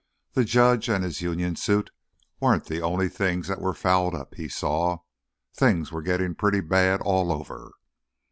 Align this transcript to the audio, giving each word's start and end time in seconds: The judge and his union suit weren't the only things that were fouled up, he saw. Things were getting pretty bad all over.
The 0.33 0.43
judge 0.43 0.89
and 0.89 1.03
his 1.03 1.21
union 1.21 1.55
suit 1.55 1.91
weren't 2.39 2.65
the 2.65 2.81
only 2.81 3.07
things 3.07 3.47
that 3.47 3.61
were 3.61 3.75
fouled 3.75 4.15
up, 4.15 4.33
he 4.33 4.47
saw. 4.47 5.01
Things 5.53 5.91
were 5.91 6.01
getting 6.01 6.33
pretty 6.33 6.59
bad 6.61 7.01
all 7.01 7.31
over. 7.31 7.73